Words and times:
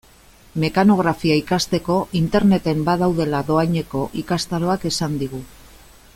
Mekanografia 0.61 1.35
ikasteko 1.41 1.97
Interneten 2.21 2.81
badaudela 2.89 3.43
doaneko 3.51 4.03
ikastaroak 4.23 4.89
esan 4.93 5.21
digu. 5.25 5.45